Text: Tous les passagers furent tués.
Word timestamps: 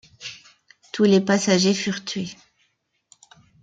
Tous 0.93 1.03
les 1.03 1.21
passagers 1.21 1.75
furent 1.75 2.03
tués. 2.03 2.35